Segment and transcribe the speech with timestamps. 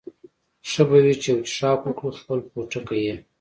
[0.69, 3.15] ښه به وي چې یو څښاک وکړو، خپل پوټکی یې.